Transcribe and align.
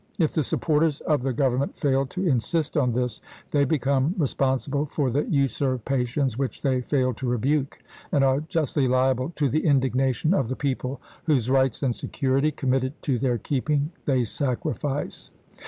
If 0.17 0.31
the 0.31 0.41
supporters 0.41 0.99
of 1.01 1.21
the 1.21 1.31
Gov 1.31 1.59
ernment 1.59 1.75
fail 1.75 2.07
to 2.07 2.27
insist 2.27 2.75
on 2.75 2.91
this 2.91 3.21
they 3.51 3.65
become 3.65 4.15
respon 4.15 4.55
sible 4.57 4.89
for 4.89 5.11
the 5.11 5.25
usurpations 5.29 6.39
which 6.39 6.63
they 6.63 6.81
fail 6.81 7.13
to 7.13 7.27
rebuke, 7.29 7.77
and 8.11 8.23
are 8.23 8.39
justly 8.39 8.87
liable 8.87 9.29
to 9.35 9.47
the 9.47 9.63
indignation 9.63 10.33
of 10.33 10.47
the 10.47 10.55
people 10.55 10.99
whose 11.25 11.51
rights 11.51 11.83
and 11.83 11.95
security, 11.95 12.49
committed 12.51 12.99
to 13.03 13.19
their 13.19 13.37
keeping, 13.37 13.91
they 14.05 14.23
sacrifice. 14.23 15.29